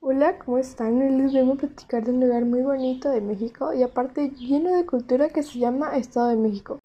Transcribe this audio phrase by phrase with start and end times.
[0.00, 1.00] Hola, ¿cómo están?
[1.00, 4.76] Hoy les vengo a platicar de un lugar muy bonito de México y aparte lleno
[4.76, 6.78] de cultura que se llama Estado de México.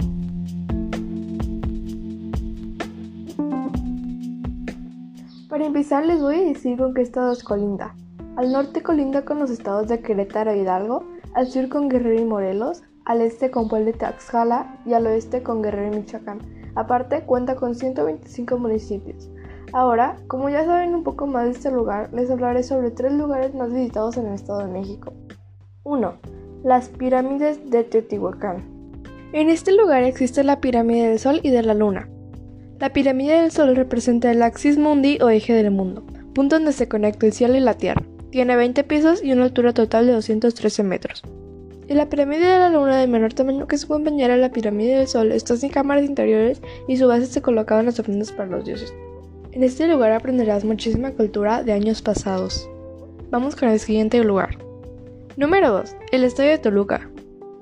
[5.50, 7.94] Para empezar les voy a decir con qué estado es colinda.
[8.38, 11.04] Al norte colinda con los estados de Querétaro e Hidalgo,
[11.34, 15.44] al sur con Guerrero y Morelos, al este con Puebla y Tlaxcala y al oeste
[15.44, 16.40] con Guerrero y Michoacán.
[16.76, 19.30] Aparte cuenta con 125 municipios.
[19.74, 23.56] Ahora, como ya saben un poco más de este lugar, les hablaré sobre tres lugares
[23.56, 25.14] más visitados en el Estado de México.
[25.84, 26.14] 1.
[26.64, 28.66] Las pirámides de Teotihuacán.
[29.32, 32.10] En este lugar existe la pirámide del Sol y de la Luna.
[32.80, 36.04] La pirámide del Sol representa el axis mundi o eje del mundo,
[36.34, 38.04] punto donde se conecta el cielo y la tierra.
[38.30, 41.24] Tiene 20 pisos y una altura total de 213 metros.
[41.88, 45.08] En la pirámide de la luna de menor tamaño que se puede la pirámide del
[45.08, 48.66] sol está sin cámaras interiores y su base se colocaba en las ofrendas para los
[48.66, 48.94] dioses.
[49.54, 52.70] En este lugar aprenderás muchísima cultura de años pasados.
[53.32, 54.58] Vamos con el siguiente lugar.
[55.36, 55.94] Número 2.
[56.14, 57.10] El Estadio de Toluca.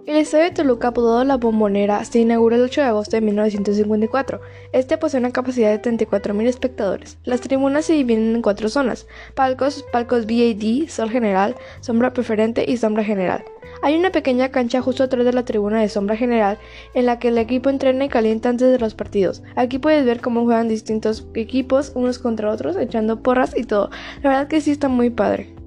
[0.05, 4.39] El Estadio de Toluca, apodado La Bombonera, se inauguró el 8 de agosto de 1954.
[4.72, 7.17] Este posee una capacidad de 34.000 espectadores.
[7.23, 12.77] Las tribunas se dividen en cuatro zonas: palcos, palcos VAD, sol general, sombra preferente y
[12.77, 13.44] sombra general.
[13.81, 16.58] Hay una pequeña cancha justo atrás de la tribuna de sombra general
[16.94, 19.41] en la que el equipo entrena y calienta antes de los partidos.
[19.55, 23.89] Aquí puedes ver cómo juegan distintos equipos unos contra otros, echando porras y todo.
[24.21, 25.58] La verdad que sí está muy padre.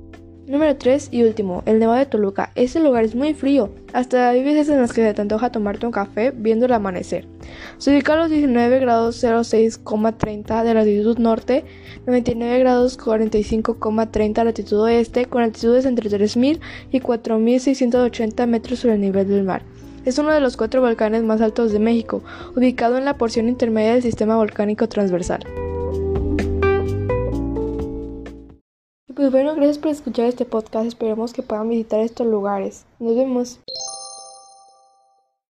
[0.52, 2.52] Número 3 y último, el Nevado de Toluca.
[2.54, 5.86] Este lugar es muy frío, hasta hay veces en las que se te antoja tomarte
[5.86, 7.26] un café viendo el amanecer.
[7.78, 11.64] Se ubica a los 19 grados 06,30 de latitud norte,
[12.06, 19.26] 99 grados 45,30 latitud oeste, con altitudes entre 3.000 y 4.680 metros sobre el nivel
[19.28, 19.62] del mar.
[20.04, 22.22] Es uno de los cuatro volcanes más altos de México,
[22.54, 25.46] ubicado en la porción intermedia del sistema volcánico transversal.
[29.22, 30.84] Pues bueno, gracias por escuchar este podcast.
[30.84, 32.86] Esperemos que puedan visitar estos lugares.
[32.98, 33.60] Nos vemos.